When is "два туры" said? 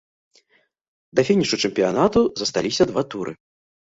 2.93-3.35